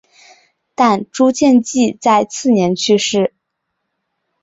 [0.73, 3.35] 但朱见济在次年去世。